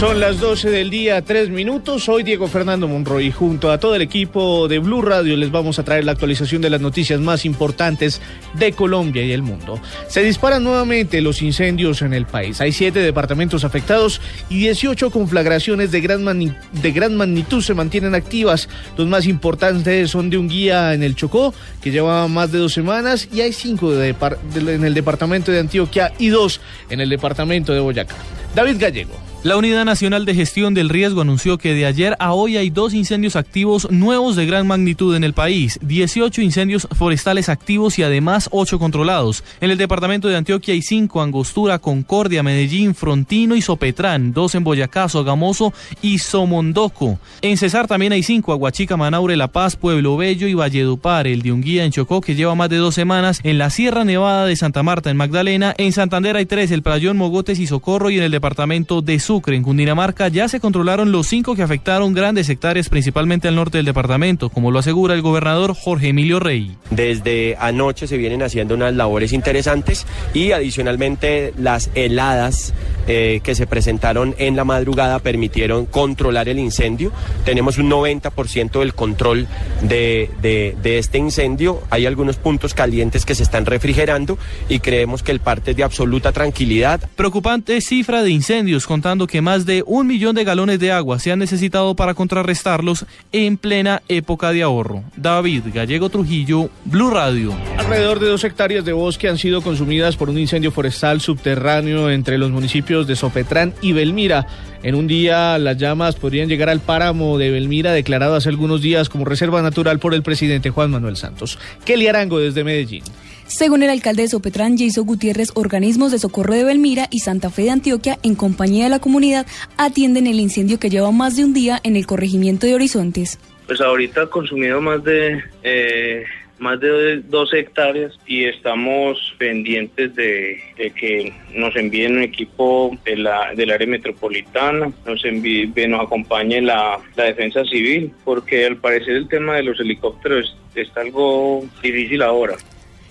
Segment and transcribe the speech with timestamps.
[0.00, 2.04] Son las 12 del día, tres minutos.
[2.04, 3.30] Soy Diego Fernando Monroy.
[3.30, 6.70] Junto a todo el equipo de Blue Radio les vamos a traer la actualización de
[6.70, 8.22] las noticias más importantes
[8.54, 9.78] de Colombia y el mundo.
[10.08, 12.62] Se disparan nuevamente los incendios en el país.
[12.62, 18.70] Hay siete departamentos afectados y 18 conflagraciones de gran, de gran magnitud se mantienen activas.
[18.96, 22.72] Los más importantes son de un guía en el Chocó, que lleva más de dos
[22.72, 27.80] semanas, y hay cinco en el departamento de Antioquia y dos en el departamento de
[27.80, 28.16] Boyacá.
[28.54, 29.30] David Gallego.
[29.42, 32.92] La Unidad Nacional de Gestión del Riesgo anunció que de ayer a hoy hay dos
[32.92, 38.50] incendios activos nuevos de gran magnitud en el país, 18 incendios forestales activos y además
[38.52, 39.42] 8 controlados.
[39.62, 44.64] En el departamento de Antioquia hay 5, Angostura, Concordia, Medellín, Frontino y Sopetrán, 2 en
[44.64, 47.18] Boyacá, Sogamoso y Somondoco.
[47.40, 51.52] En Cesar también hay 5, Aguachica, Manaure, La Paz, Pueblo Bello y Valledupar, el de
[51.52, 54.82] Unguía en Chocó que lleva más de dos semanas, en la Sierra Nevada de Santa
[54.82, 58.30] Marta en Magdalena, en Santander hay 3, el Playón, Mogotes y Socorro y en el
[58.40, 63.48] departamento de Sucre, en Cundinamarca, ya se controlaron los cinco que afectaron grandes hectáreas, principalmente
[63.48, 66.74] al norte del departamento, como lo asegura el gobernador Jorge Emilio Rey.
[66.90, 72.72] Desde anoche se vienen haciendo unas labores interesantes y adicionalmente las heladas
[73.06, 77.12] eh, que se presentaron en la madrugada permitieron controlar el incendio.
[77.44, 79.48] Tenemos un 90% del control
[79.82, 81.82] de, de este incendio.
[81.90, 84.38] Hay algunos puntos calientes que se están refrigerando
[84.70, 87.00] y creemos que el parte es de absoluta tranquilidad.
[87.16, 91.32] Preocupante cifra de incendios, contando que más de un millón de galones de agua se
[91.32, 95.02] han necesitado para contrarrestarlos en plena época de ahorro.
[95.16, 97.52] David Gallego Trujillo, Blue Radio.
[97.76, 102.38] Alrededor de dos hectáreas de bosque han sido consumidas por un incendio forestal subterráneo entre
[102.38, 104.46] los municipios de Sopetrán y Belmira.
[104.82, 109.08] En un día las llamas podrían llegar al páramo de Belmira, declarado hace algunos días
[109.08, 111.58] como reserva natural por el presidente Juan Manuel Santos.
[111.84, 113.02] Kelly Arango desde Medellín.
[113.50, 117.62] Según el alcalde de Sopetrán, Jason Gutiérrez, organismos de socorro de Belmira y Santa Fe
[117.62, 119.44] de Antioquia, en compañía de la comunidad,
[119.76, 123.40] atienden el incendio que lleva más de un día en el corregimiento de Horizontes.
[123.66, 126.24] Pues ahorita ha consumido más de eh,
[126.60, 133.52] más de dos hectáreas y estamos pendientes de, que nos envíen un equipo de la,
[133.56, 139.26] del área metropolitana, nos, envíe, nos acompañe la, la defensa civil, porque al parecer el
[139.26, 142.56] tema de los helicópteros está algo difícil ahora.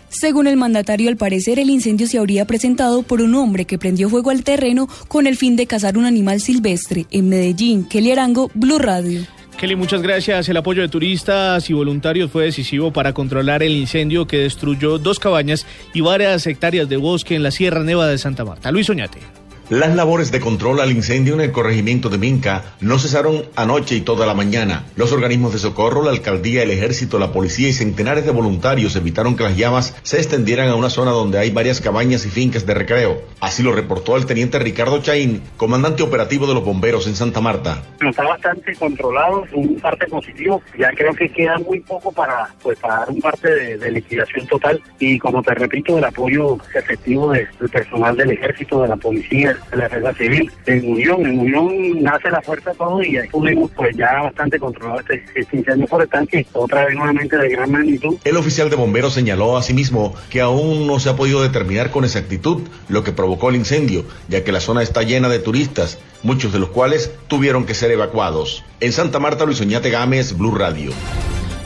[0.10, 4.10] Según el mandatario, al parecer el incendio se habría presentado por un hombre que prendió
[4.10, 7.06] fuego al terreno con el fin de cazar un animal silvestre.
[7.12, 9.22] En Medellín, Kelly Arango, Blue Radio.
[9.58, 10.48] Kelly, muchas gracias.
[10.48, 15.20] El apoyo de turistas y voluntarios fue decisivo para controlar el incendio que destruyó dos
[15.20, 18.72] cabañas y varias hectáreas de bosque en la Sierra Nevada de Santa Marta.
[18.72, 19.39] Luis Oñate.
[19.70, 24.02] Las labores de control al incendio en el corregimiento de Minca no cesaron anoche y
[24.02, 24.86] toda la mañana.
[24.96, 29.36] Los organismos de socorro, la alcaldía, el ejército, la policía y centenares de voluntarios evitaron
[29.36, 32.74] que las llamas se extendieran a una zona donde hay varias cabañas y fincas de
[32.74, 33.22] recreo.
[33.42, 37.84] Así lo reportó el teniente Ricardo Chaín, comandante operativo de los bomberos en Santa Marta.
[38.02, 40.64] Está bastante controlado, un parte positivo.
[40.80, 44.82] Ya creo que queda muy poco para, pues, dar un parte de, liquidación total.
[44.98, 49.84] Y como te repito, el apoyo efectivo del personal del ejército, de la policía, la
[49.84, 50.52] defensa civil.
[50.66, 55.00] En unión, en unión nace la fuerza todo y ahí pudimos pues ya bastante controlado
[55.02, 58.18] este, este incendio forestal que otra vez nuevamente de gran magnitud.
[58.24, 62.62] El oficial de bomberos señaló asimismo que aún no se ha podido determinar con exactitud
[62.88, 66.60] lo que provocó el incendio, ya que la zona está llena de turistas, muchos de
[66.60, 68.64] los cuales tuvieron que ser evacuados.
[68.80, 70.92] En Santa Marta, Luis Oñate Gámez, Blue Radio.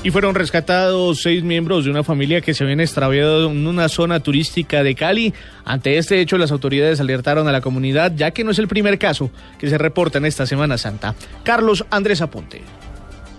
[0.03, 4.19] Y fueron rescatados seis miembros de una familia que se habían extraviado en una zona
[4.19, 5.33] turística de Cali.
[5.63, 8.99] Ante este hecho, las autoridades alertaron a la comunidad, ya que no es el primer
[8.99, 11.15] caso que se reporta en esta Semana Santa.
[11.43, 12.82] Carlos Andrés Aponte.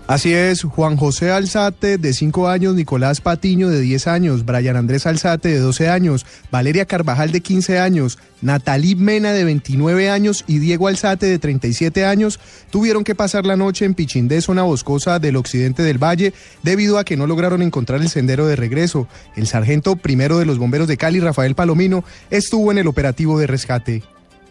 [0.07, 5.07] Así es, Juan José Alzate de 5 años, Nicolás Patiño de 10 años, Brian Andrés
[5.07, 10.59] Alzate de 12 años, Valeria Carvajal de 15 años, Natalí Mena de 29 años y
[10.59, 12.39] Diego Alzate de 37 años
[12.69, 17.03] tuvieron que pasar la noche en Pichindé, zona boscosa del occidente del valle, debido a
[17.03, 19.07] que no lograron encontrar el sendero de regreso.
[19.35, 23.47] El sargento primero de los bomberos de Cali, Rafael Palomino, estuvo en el operativo de
[23.47, 24.03] rescate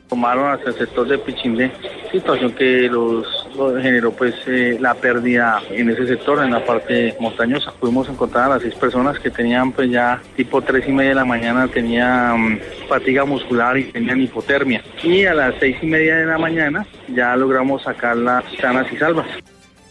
[0.09, 1.73] tomaron hasta el sector de Pichindé,
[2.13, 3.44] situación que los,
[3.81, 7.73] generó pues eh, la pérdida en ese sector, en la parte montañosa.
[7.79, 11.17] Pudimos encontrar a las seis personas que tenían pues ya tipo tres y media de
[11.17, 14.83] la mañana tenían fatiga muscular y tenían hipotermia.
[15.03, 19.27] Y a las seis y media de la mañana ya logramos sacarlas sanas y salvas.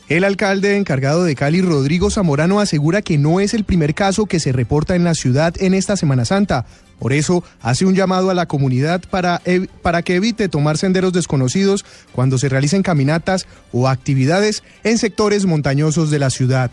[0.10, 4.39] El alcalde encargado de Cali, Rodrigo Zamorano, asegura que no es el primer caso que
[4.39, 6.65] se reporta en la ciudad en esta Semana Santa.
[7.03, 9.41] Por eso hace un llamado a la comunidad para,
[9.81, 11.83] para que evite tomar senderos desconocidos
[12.13, 16.71] cuando se realicen caminatas o actividades en sectores montañosos de la ciudad.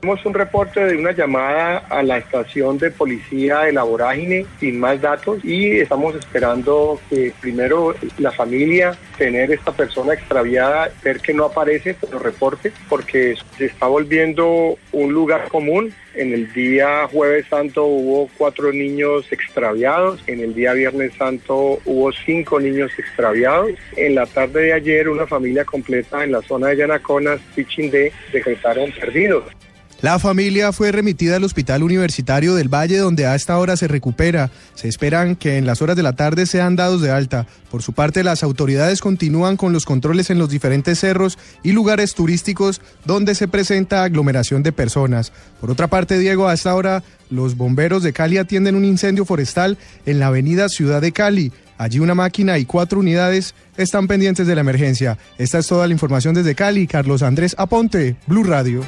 [0.00, 4.80] Tenemos un reporte de una llamada a la estación de policía de la vorágine sin
[4.80, 11.34] más datos y estamos esperando que primero la familia tener esta persona extraviada, ver que
[11.34, 15.92] no aparece, pero reporte, porque se está volviendo un lugar común.
[16.14, 22.10] En el día jueves santo hubo cuatro niños extraviados, en el día viernes santo hubo
[22.10, 23.72] cinco niños extraviados.
[23.98, 28.90] En la tarde de ayer una familia completa en la zona de Yanaconas, Pichindé, decretaron
[28.92, 29.44] perdidos.
[30.02, 34.50] La familia fue remitida al Hospital Universitario del Valle, donde a esta hora se recupera.
[34.74, 37.46] Se esperan que en las horas de la tarde sean dados de alta.
[37.70, 42.14] Por su parte, las autoridades continúan con los controles en los diferentes cerros y lugares
[42.14, 45.32] turísticos donde se presenta aglomeración de personas.
[45.60, 49.76] Por otra parte, Diego, a esta hora los bomberos de Cali atienden un incendio forestal
[50.06, 51.52] en la avenida Ciudad de Cali.
[51.80, 55.16] Allí una máquina y cuatro unidades están pendientes de la emergencia.
[55.38, 56.86] Esta es toda la información desde Cali.
[56.86, 58.82] Carlos Andrés Aponte, Blue Radio.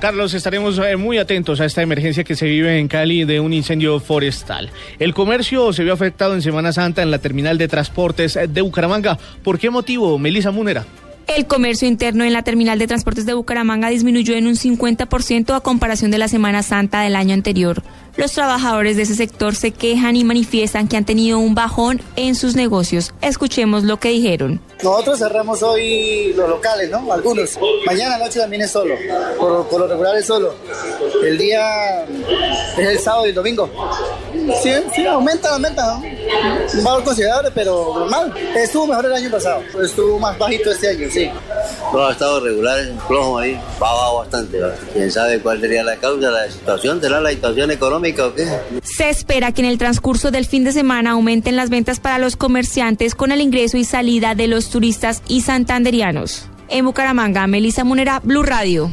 [0.00, 3.52] Carlos, estaremos eh, muy atentos a esta emergencia que se vive en Cali de un
[3.52, 4.72] incendio forestal.
[4.98, 9.16] El comercio se vio afectado en Semana Santa en la terminal de transportes de Bucaramanga.
[9.44, 10.84] ¿Por qué motivo, Melisa Múnera?
[11.26, 15.60] El comercio interno en la terminal de transportes de Bucaramanga disminuyó en un 50% a
[15.60, 17.82] comparación de la Semana Santa del año anterior.
[18.16, 22.36] Los trabajadores de ese sector se quejan y manifiestan que han tenido un bajón en
[22.36, 23.12] sus negocios.
[23.20, 24.60] Escuchemos lo que dijeron.
[24.84, 27.12] Nosotros cerramos hoy los locales, ¿no?
[27.12, 27.58] Algunos.
[27.86, 28.94] Mañana noche también es solo.
[29.38, 30.54] Por, por lo regular es solo.
[31.24, 33.68] El día es el sábado y el domingo.
[34.62, 35.84] Sí, sí, aumenta, aumenta.
[35.86, 36.02] ¿no?
[36.78, 38.32] Un valor considerable, pero normal.
[38.56, 39.62] Estuvo mejor el año pasado.
[39.82, 41.30] Estuvo más bajito este año, sí.
[41.94, 42.76] Todo ha estado regular,
[43.06, 44.58] flojo ahí, bajado bastante.
[44.92, 46.28] ¿Quién sabe cuál sería la causa?
[46.28, 47.00] ¿La situación?
[47.00, 48.48] ¿Será la situación económica o qué?
[48.82, 52.34] Se espera que en el transcurso del fin de semana aumenten las ventas para los
[52.34, 56.48] comerciantes con el ingreso y salida de los turistas y santanderianos.
[56.68, 58.90] En Bucaramanga, Melissa Munera, Blue Radio.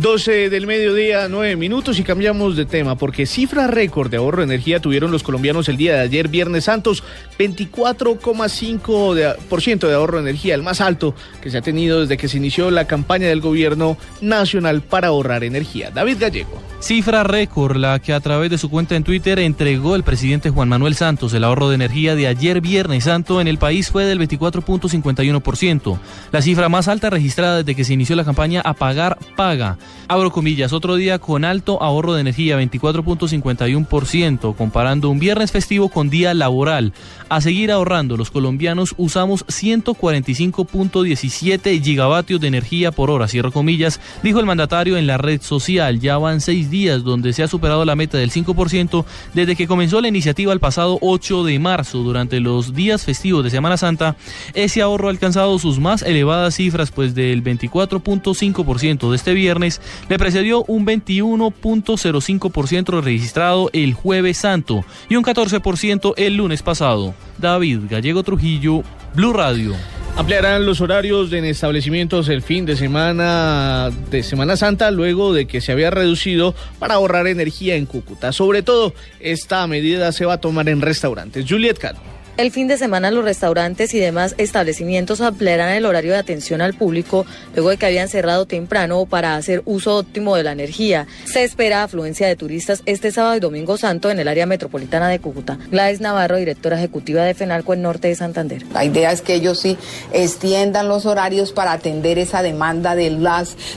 [0.00, 4.44] 12 del mediodía, 9 minutos y cambiamos de tema porque cifra récord de ahorro de
[4.44, 7.04] energía tuvieron los colombianos el día de ayer, Viernes Santos,
[7.38, 12.28] 24,5% de, de ahorro de energía, el más alto que se ha tenido desde que
[12.28, 15.90] se inició la campaña del gobierno nacional para ahorrar energía.
[15.90, 16.70] David Gallego.
[16.80, 20.70] Cifra récord la que a través de su cuenta en Twitter entregó el presidente Juan
[20.70, 21.34] Manuel Santos.
[21.34, 25.98] El ahorro de energía de ayer Viernes Santo en el país fue del 24.51%,
[26.32, 29.76] la cifra más alta registrada desde que se inició la campaña a pagar paga.
[30.10, 36.10] Abro comillas, otro día con alto ahorro de energía, 24.51%, comparando un viernes festivo con
[36.10, 36.92] día laboral.
[37.28, 44.40] A seguir ahorrando, los colombianos usamos 145.17 gigavatios de energía por hora, cierro comillas, dijo
[44.40, 46.00] el mandatario en la red social.
[46.00, 50.00] Ya van seis días donde se ha superado la meta del 5% desde que comenzó
[50.00, 51.98] la iniciativa el pasado 8 de marzo.
[51.98, 54.16] Durante los días festivos de Semana Santa,
[54.54, 60.18] ese ahorro ha alcanzado sus más elevadas cifras, pues del 24.5% de este viernes le
[60.18, 67.14] precedió un 21.05% registrado el jueves santo y un 14% el lunes pasado.
[67.38, 68.82] David Gallego Trujillo,
[69.14, 69.74] Blue Radio.
[70.16, 75.60] Ampliarán los horarios en establecimientos el fin de semana de Semana Santa luego de que
[75.60, 78.32] se había reducido para ahorrar energía en Cúcuta.
[78.32, 81.46] Sobre todo, esta medida se va a tomar en restaurantes.
[81.48, 82.00] Juliet Cano.
[82.40, 86.72] El fin de semana los restaurantes y demás establecimientos ampliarán el horario de atención al
[86.72, 91.06] público luego de que habían cerrado temprano para hacer uso óptimo de la energía.
[91.26, 95.18] Se espera afluencia de turistas este sábado y domingo santo en el área metropolitana de
[95.18, 95.58] Cúcuta.
[95.70, 98.64] Gladys Navarro, directora ejecutiva de FENALCO en Norte de Santander.
[98.72, 99.76] La idea es que ellos sí
[100.10, 103.22] extiendan los horarios para atender esa demanda del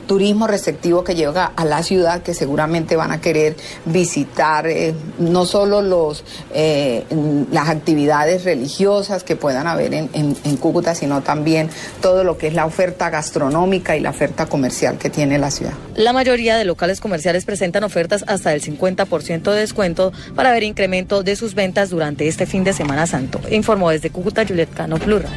[0.07, 5.45] turismo receptivo que llega a la ciudad, que seguramente van a querer visitar eh, no
[5.45, 7.03] solo los eh,
[7.51, 11.69] las actividades religiosas que puedan haber en, en, en, Cúcuta, sino también
[12.01, 15.73] todo lo que es la oferta gastronómica y la oferta comercial que tiene la ciudad.
[15.95, 21.23] La mayoría de locales comerciales presentan ofertas hasta el 50% de descuento para ver incremento
[21.23, 23.41] de sus ventas durante este fin de Semana Santo.
[23.49, 25.31] Informó desde Cúcuta Juliet Cano Plural.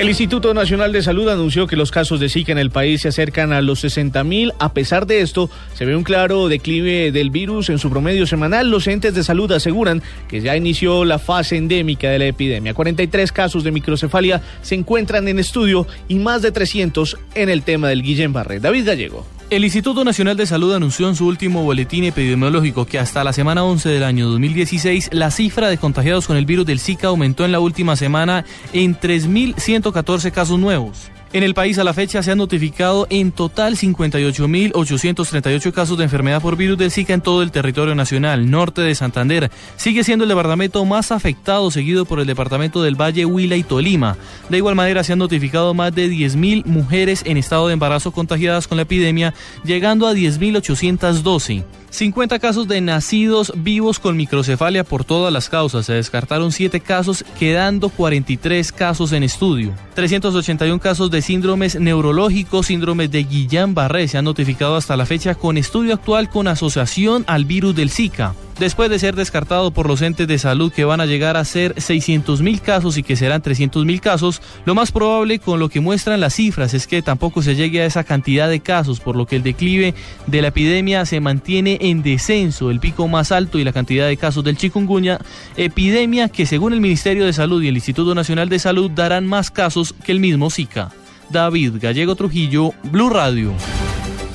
[0.00, 3.08] El Instituto Nacional de Salud anunció que los casos de Zika en el país se
[3.08, 4.54] acercan a los 60 mil.
[4.58, 8.70] A pesar de esto, se ve un claro declive del virus en su promedio semanal.
[8.70, 12.72] Los entes de salud aseguran que ya inició la fase endémica de la epidemia.
[12.72, 17.88] 43 casos de microcefalia se encuentran en estudio y más de 300 en el tema
[17.88, 18.58] del Guillén Barré.
[18.58, 19.39] David Gallego.
[19.50, 23.64] El Instituto Nacional de Salud anunció en su último boletín epidemiológico que hasta la semana
[23.64, 27.50] 11 del año 2016 la cifra de contagiados con el virus del Zika aumentó en
[27.50, 31.10] la última semana en 3.114 casos nuevos.
[31.32, 36.42] En el país a la fecha se han notificado en total 58.838 casos de enfermedad
[36.42, 38.50] por virus del Zika en todo el territorio nacional.
[38.50, 43.26] Norte de Santander sigue siendo el departamento más afectado, seguido por el departamento del Valle,
[43.26, 44.16] Huila y Tolima.
[44.48, 48.66] De igual manera se han notificado más de 10.000 mujeres en estado de embarazo contagiadas
[48.66, 49.32] con la epidemia,
[49.62, 51.62] llegando a 10.812.
[51.90, 55.86] 50 casos de nacidos vivos con microcefalia por todas las causas.
[55.86, 59.72] Se descartaron 7 casos, quedando 43 casos en estudio.
[59.94, 65.58] 381 casos de síndromes neurológicos, síndromes de Guillain-Barré se han notificado hasta la fecha con
[65.58, 70.28] estudio actual con asociación al virus del Zika después de ser descartado por los entes
[70.28, 73.86] de salud que van a llegar a ser 600 mil casos y que serán 300
[73.86, 77.56] mil casos, lo más probable con lo que muestran las cifras es que tampoco se
[77.56, 79.94] llegue a esa cantidad de casos, por lo que el declive
[80.26, 84.18] de la epidemia se mantiene en descenso, el pico más alto y la cantidad de
[84.18, 85.18] casos del chikungunya,
[85.56, 89.50] epidemia que según el Ministerio de Salud y el Instituto Nacional de Salud darán más
[89.50, 90.90] casos que el mismo Zika.
[91.30, 93.54] David Gallego Trujillo, Blue Radio.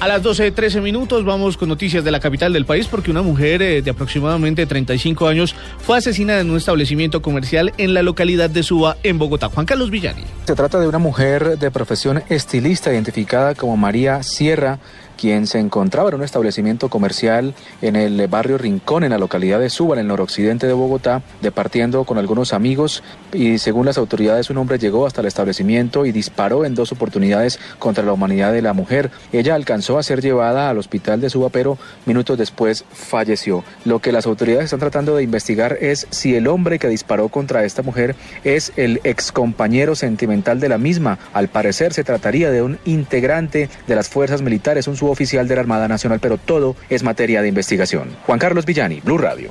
[0.06, 3.64] A las 12.13 minutos vamos con noticias de la capital del país porque una mujer
[3.64, 8.62] eh, de aproximadamente 35 años fue asesinada en un establecimiento comercial en la localidad de
[8.62, 9.50] Suba, en Bogotá.
[9.50, 10.22] Juan Carlos Villani.
[10.46, 14.78] Se trata de una mujer de profesión estilista identificada como María Sierra
[15.18, 19.70] quien se encontraba en un establecimiento comercial en el barrio Rincón, en la localidad de
[19.70, 23.04] Suba, en el noroccidente de Bogotá, departiendo con algunos amigos
[23.34, 27.60] y según las autoridades un hombre llegó hasta el establecimiento y disparó en dos oportunidades
[27.80, 29.12] contra la humanidad de la mujer.
[29.32, 33.64] Ella alcanzó a ser llevada al hospital de Suba, pero minutos después falleció.
[33.84, 37.64] Lo que las autoridades están tratando de investigar es si el hombre que disparó contra
[37.64, 41.20] esta mujer es el ex compañero sentimental de la misma.
[41.34, 45.62] Al parecer se trataría de un integrante de las fuerzas militares, un oficial de la
[45.62, 48.10] Armada Nacional, pero todo es materia de investigación.
[48.26, 49.50] Juan Carlos Villani, Blue Radio.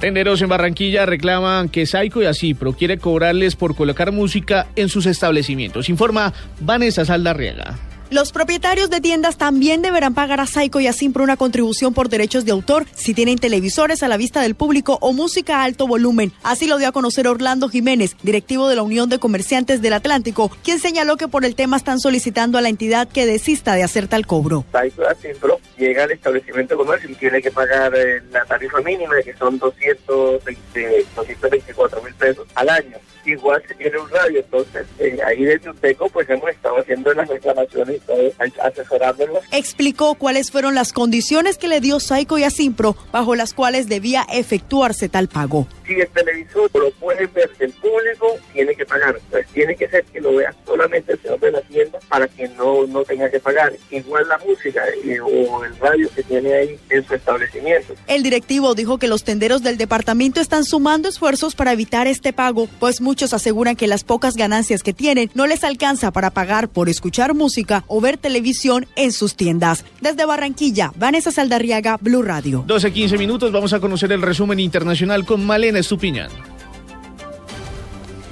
[0.00, 5.06] Tenderos en Barranquilla reclaman que Saico y Asipro quiere cobrarles por colocar música en sus
[5.06, 5.88] establecimientos.
[5.88, 7.76] Informa Vanessa Saldarriega.
[8.10, 12.08] Los propietarios de tiendas también deberán pagar a Saico y a Simpro una contribución por
[12.08, 15.86] derechos de autor si tienen televisores a la vista del público o música a alto
[15.86, 16.32] volumen.
[16.42, 20.50] Así lo dio a conocer Orlando Jiménez, directivo de la Unión de Comerciantes del Atlántico,
[20.64, 24.08] quien señaló que por el tema están solicitando a la entidad que desista de hacer
[24.08, 24.64] tal cobro.
[24.72, 29.16] Saico y Asimpro llega al establecimiento comercial y tiene que pagar eh, la tarifa mínima,
[29.22, 32.96] que son 220, 224 mil pesos al año
[33.32, 37.28] igual se tiene un radio, entonces eh, ahí desde UTECO pues hemos estado haciendo las
[37.28, 39.44] reclamaciones todo, asesorándolos.
[39.50, 44.26] Explicó cuáles fueron las condiciones que le dio Saico y Asimpro bajo las cuales debía
[44.32, 45.66] efectuarse tal pago.
[45.86, 49.18] Si el televisor lo puede ver el público, tiene que pagar.
[49.30, 52.48] Pues tiene que ser que lo vea solamente el señor de la tienda para que
[52.48, 53.72] no, no tenga que pagar.
[53.90, 57.94] Igual la música eh, o el radio que tiene ahí en su establecimiento.
[58.06, 62.68] El directivo dijo que los tenderos del departamento están sumando esfuerzos para evitar este pago,
[62.78, 66.90] pues Muchos aseguran que las pocas ganancias que tienen no les alcanza para pagar por
[66.90, 69.84] escuchar música o ver televisión en sus tiendas.
[70.00, 72.64] Desde Barranquilla, Vanessa Saldarriaga, Blue Radio.
[72.66, 76.30] 12-15 minutos, vamos a conocer el resumen internacional con Malena Estupiñán.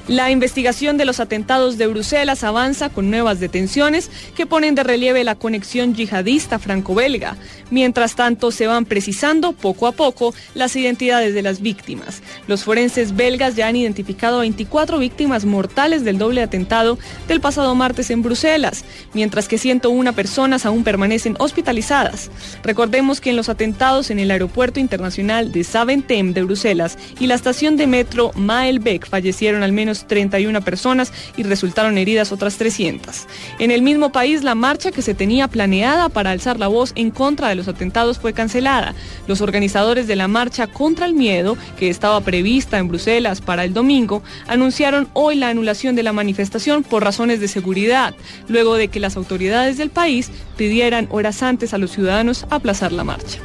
[0.08, 5.25] La investigación de los atentados de Bruselas avanza con nuevas detenciones que ponen de relieve
[5.25, 7.36] la conexión yihadista franco-belga.
[7.70, 12.22] Mientras tanto, se van precisando poco a poco las identidades de las víctimas.
[12.46, 18.10] Los forenses belgas ya han identificado 24 víctimas mortales del doble atentado del pasado martes
[18.10, 22.30] en Bruselas, mientras que 101 personas aún permanecen hospitalizadas.
[22.62, 27.34] Recordemos que en los atentados en el aeropuerto internacional de Zaventem de Bruselas y la
[27.34, 33.26] estación de metro Maelbeek fallecieron al menos 31 personas y resultaron heridas otras 300.
[33.59, 37.11] En el mismo país, la marcha que se tenía planeada para alzar la voz en
[37.11, 38.95] contra de los atentados fue cancelada.
[39.26, 43.73] Los organizadores de la marcha contra el miedo, que estaba prevista en Bruselas para el
[43.73, 48.15] domingo, anunciaron hoy la anulación de la manifestación por razones de seguridad,
[48.49, 53.05] luego de que las autoridades del país pidieran horas antes a los ciudadanos aplazar la
[53.05, 53.41] marcha.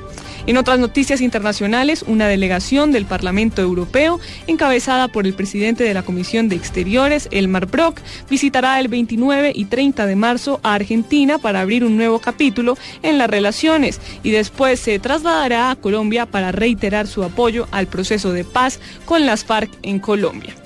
[0.48, 6.04] En otras noticias internacionales, una delegación del Parlamento Europeo, encabezada por el presidente de la
[6.04, 11.62] Comisión de Exteriores, Elmar Brock, visitará el 29 y 30 de marzo a Argentina para
[11.62, 17.08] abrir un nuevo capítulo en las relaciones y después se trasladará a Colombia para reiterar
[17.08, 20.61] su apoyo al proceso de paz con las FARC en Colombia.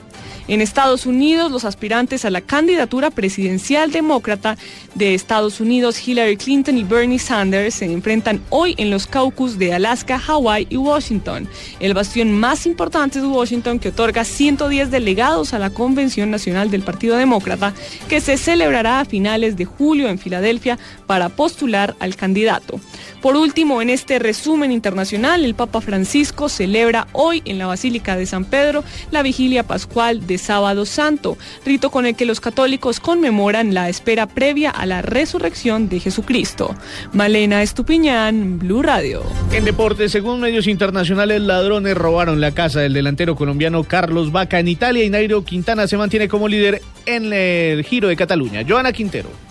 [0.48, 4.58] En Estados Unidos, los aspirantes a la candidatura presidencial demócrata
[4.94, 9.74] de Estados Unidos, Hillary Clinton y Bernie Sanders, se enfrentan hoy en los caucus de
[9.74, 11.50] Alaska, Hawái y Washington.
[11.80, 16.84] El bastión más importante es Washington, que otorga 110 delegados a la Convención Nacional del
[16.84, 17.74] Partido Demócrata,
[18.08, 22.80] que se celebrará a finales de julio en Filadelfia para postular al candidato.
[23.22, 28.28] Por último, en este resumen internacional, el Papa Francisco celebra hoy en la Basílica de
[28.28, 33.74] San Pedro la vigilia pascual de Sábado Santo, rito con el que los católicos conmemoran
[33.74, 36.76] la espera previa a la resurrección de Jesucristo.
[37.14, 39.24] Malena Estupiñán, Blue Radio.
[39.52, 44.68] En deportes, según medios internacionales, ladrones robaron la casa del delantero colombiano Carlos Vaca en
[44.68, 48.64] Italia y Nairo Quintana se mantiene como líder en el Giro de Cataluña.
[48.68, 49.45] Joana Quintero.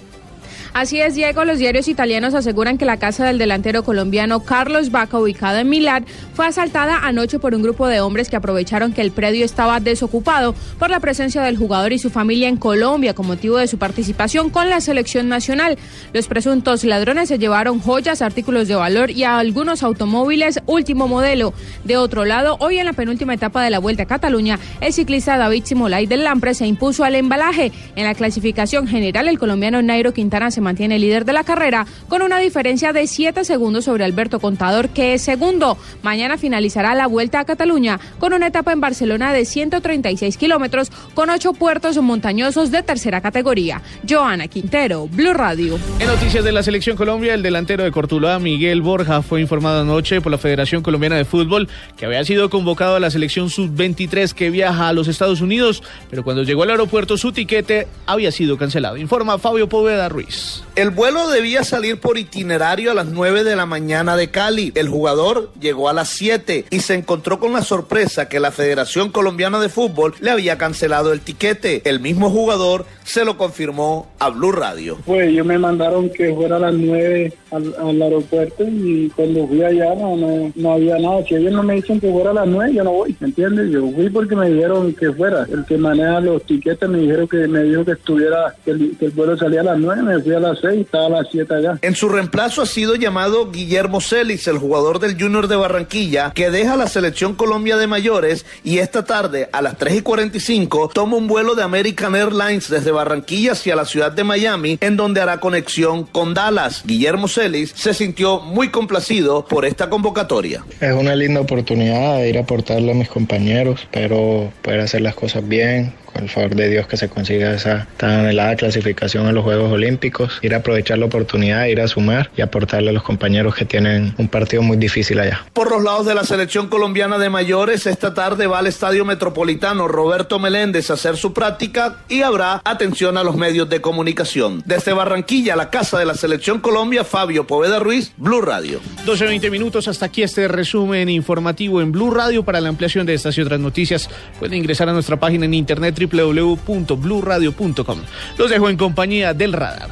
[0.74, 1.44] Así es, Diego.
[1.44, 6.04] Los diarios italianos aseguran que la casa del delantero colombiano Carlos Vaca, ubicada en Milán,
[6.34, 10.52] fue asaltada anoche por un grupo de hombres que aprovecharon que el predio estaba desocupado
[10.80, 14.50] por la presencia del jugador y su familia en Colombia con motivo de su participación
[14.50, 15.78] con la selección nacional.
[16.12, 21.54] Los presuntos ladrones se llevaron joyas, artículos de valor y algunos automóviles último modelo.
[21.84, 25.38] De otro lado, hoy en la penúltima etapa de la Vuelta a Cataluña, el ciclista
[25.38, 27.70] David Simolay del Lampre se impuso al embalaje.
[27.94, 32.22] En la clasificación general, el colombiano Nairo Quintana se mantiene líder de la carrera con
[32.22, 35.78] una diferencia de 7 segundos sobre Alberto Contador, que es segundo.
[36.02, 41.30] Mañana finalizará la Vuelta a Cataluña con una etapa en Barcelona de 136 kilómetros con
[41.30, 43.82] ocho puertos montañosos de tercera categoría.
[44.08, 45.78] Joana Quintero, Blue Radio.
[46.00, 50.20] En noticias de la Selección Colombia, el delantero de Cortuluá, Miguel Borja, fue informado anoche
[50.20, 54.50] por la Federación Colombiana de Fútbol que había sido convocado a la selección sub-23 que
[54.50, 58.96] viaja a los Estados Unidos, pero cuando llegó al aeropuerto su tiquete había sido cancelado.
[58.96, 60.53] Informa Fabio Poveda Ruiz.
[60.76, 64.72] El vuelo debía salir por itinerario a las 9 de la mañana de Cali.
[64.74, 69.10] El jugador llegó a las 7 y se encontró con la sorpresa que la Federación
[69.10, 71.82] Colombiana de Fútbol le había cancelado el tiquete.
[71.84, 74.98] El mismo jugador se lo confirmó a Blue Radio.
[75.04, 79.94] Pues ellos me mandaron que fuera a las 9 al, aeropuerto y cuando fui allá
[79.94, 81.24] no, no, había nada.
[81.26, 83.70] Si ellos no me dicen que fuera a las 9, yo no voy, ¿me entiendes?
[83.70, 85.46] Yo fui porque me dijeron que fuera.
[85.52, 89.06] El que maneja los tiquetes me dijeron que me dijo que estuviera, que el, que
[89.06, 91.28] el vuelo salía a las 9, me fui a las 6 y estaba a las
[91.30, 91.78] 7 allá.
[91.82, 96.50] En su reemplazo ha sido llamado Guillermo Celis, el jugador del Junior de Barranquilla, que
[96.50, 101.16] deja la selección Colombia de mayores y esta tarde a las 3 y 45 toma
[101.16, 105.40] un vuelo de American Airlines desde Barranquilla hacia la ciudad de Miami, en donde hará
[105.40, 106.82] conexión con Dallas.
[106.86, 110.64] Guillermo Celis se sintió muy complacido por esta convocatoria.
[110.80, 115.14] Es una linda oportunidad de ir a aportarle a mis compañeros, pero poder hacer las
[115.14, 115.92] cosas bien,
[116.22, 120.38] el favor de Dios que se consiga esa tan anhelada clasificación a los Juegos Olímpicos,
[120.42, 124.14] ir a aprovechar la oportunidad, ir a sumar y aportarle a los compañeros que tienen
[124.18, 125.44] un partido muy difícil allá.
[125.52, 129.88] Por los lados de la selección colombiana de mayores, esta tarde va al Estadio Metropolitano
[129.88, 134.62] Roberto Meléndez a hacer su práctica y habrá atención a los medios de comunicación.
[134.66, 138.80] Desde Barranquilla, la casa de la selección Colombia, Fabio Poveda Ruiz, Blue Radio.
[139.06, 142.44] 12-20 minutos, hasta aquí este resumen informativo en Blue Radio.
[142.44, 145.94] Para la ampliación de estas y otras noticias, pueden ingresar a nuestra página en internet
[146.06, 147.98] www.bluradio.com.
[148.38, 149.90] Los dejo en compañía del radar.